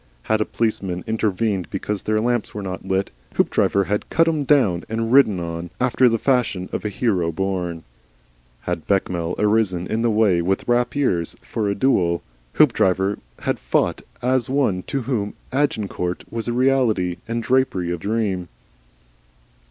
[0.23, 4.83] Had a policeman intervened because their lamps were not lit, Hoopdriver had cut him down
[4.89, 7.83] and ridden on, after the fashion of a hero born.
[8.61, 14.49] Had Bechamel arisen in the way with rapiers for a duel, Hoopdriver had fought as
[14.49, 18.47] one to whom Agincourt was a reality and drapery a dream.